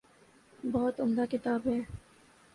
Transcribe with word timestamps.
بہت 0.63 0.99
عمدہ 0.99 1.25
کتاب 1.31 1.67
ہے۔ 1.67 1.79